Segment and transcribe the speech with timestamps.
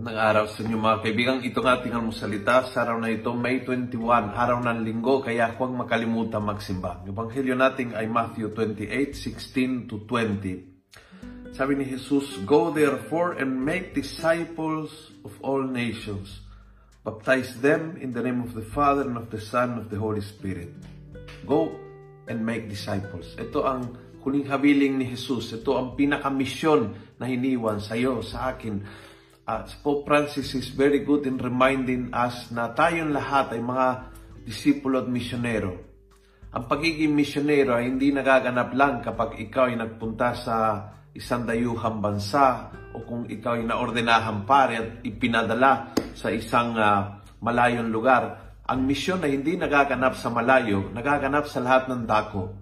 [0.00, 1.44] Magandang araw sa inyo mga kaibigan.
[1.44, 5.76] Ito nga ating almusalita sa araw na ito, May 21, araw ng linggo, kaya huwag
[5.76, 7.04] makalimutan magsimba.
[7.04, 11.52] Ang ebanghelyo natin ay Matthew 28, 16 to 20.
[11.52, 16.48] Sabi ni Jesus, Go therefore and make disciples of all nations.
[17.04, 20.00] Baptize them in the name of the Father and of the Son and of the
[20.00, 20.72] Holy Spirit.
[21.44, 21.76] Go
[22.24, 23.36] and make disciples.
[23.36, 25.52] Ito ang huling habiling ni Jesus.
[25.52, 26.80] Ito ang pinakamisyon
[27.20, 28.80] na hiniwan sa iyo, sa akin
[29.46, 33.86] uh, Pope Francis is very good in reminding us na tayong lahat ay mga
[34.44, 35.72] disipulo at misyonero.
[36.50, 40.56] Ang pagiging misyonero ay hindi nagaganap lang kapag ikaw ay nagpunta sa
[41.14, 47.90] isang dayuhang bansa o kung ikaw ay naordenahan pare at ipinadala sa isang uh, malayong
[47.90, 48.54] lugar.
[48.66, 52.54] Ang misyon ay hindi nagaganap sa malayo, nagaganap sa lahat ng dako.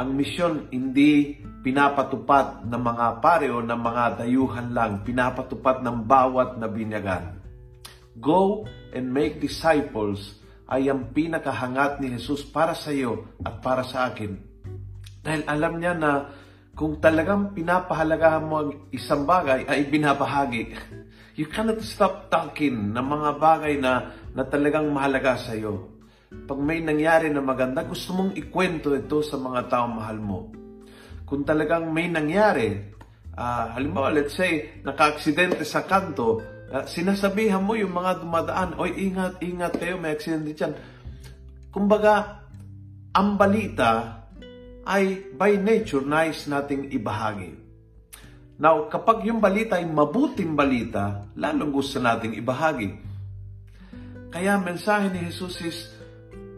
[0.00, 6.56] Ang misyon hindi pinapatupad ng mga pare o ng mga dayuhan lang, pinapatupad ng bawat
[6.56, 7.36] na binyagan.
[8.16, 8.64] Go
[8.96, 10.40] and make disciples
[10.72, 14.40] ay ang pinakahangat ni Jesus para sa iyo at para sa akin.
[15.20, 16.32] Dahil alam niya na
[16.72, 20.80] kung talagang pinapahalagahan mo ang isang bagay ay binabahagi.
[21.36, 25.99] You cannot stop talking ng mga bagay na, na talagang mahalaga sa iyo.
[26.30, 30.60] Pag may nangyari na maganda, gusto mong ikwento ito sa mga taong mahal mo
[31.30, 32.90] kung talagang may nangyari,
[33.38, 36.42] uh, halimbawa, let's say, naka-aksidente sa kanto,
[36.74, 40.74] uh, sinasabihan mo yung mga dumadaan, oy, ingat, ingat kayo, may aksidente dyan.
[41.70, 42.42] Kumbaga,
[43.14, 44.18] ang balita
[44.90, 47.54] ay by nature nice nating ibahagi.
[48.58, 52.90] Now, kapag yung balita ay mabuting balita, lalong gusto nating ibahagi.
[54.34, 55.78] Kaya mensahe ni Jesus is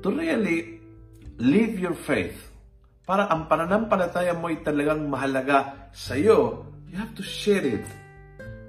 [0.02, 0.82] to really
[1.38, 2.52] live your faith
[3.02, 7.82] para ang pananampalataya mo ay talagang mahalaga sa iyo, you have to share it.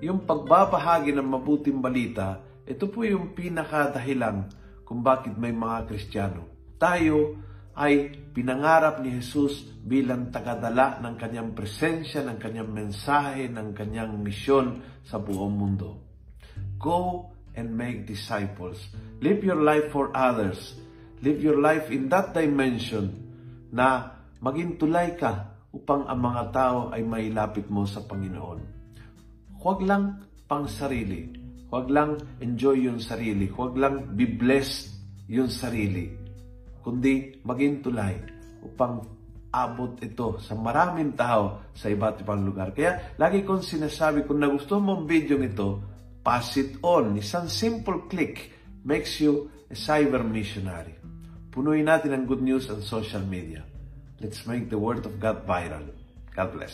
[0.01, 4.49] Yung pagbabahagi ng mabuting balita, ito po yung pinakadahilan
[4.83, 6.49] kung bakit may mga Kristiyano.
[6.81, 7.37] Tayo
[7.77, 14.81] ay pinangarap ni Jesus bilang tagadala ng kanyang presensya, ng kanyang mensahe, ng kanyang misyon
[15.05, 16.03] sa buong mundo.
[16.77, 18.81] Go and make disciples.
[19.21, 20.73] Live your life for others.
[21.23, 23.07] Live your life in that dimension
[23.71, 24.11] na
[24.43, 28.59] maging tulay ka upang ang mga tao ay mailapit mo sa Panginoon.
[29.55, 30.19] Huwag lang
[30.51, 31.31] pang sarili.
[31.71, 33.47] Huwag lang enjoy yung sarili.
[33.47, 34.91] Huwag lang be blessed
[35.31, 36.11] yung sarili.
[36.83, 38.19] Kundi maging tulay
[38.59, 38.99] upang
[39.47, 42.75] abot ito sa maraming tao sa iba't ibang lugar.
[42.75, 45.79] Kaya lagi kong sinasabi, kung nagustuhan mo ang video nito,
[46.19, 47.15] pass it on.
[47.15, 48.51] Isang simple click
[48.83, 51.02] makes you a cyber missionary.
[51.53, 53.61] Punuin natin ang good news on social media.
[54.17, 55.85] Let's make the Word of God viral.
[56.33, 56.73] God bless.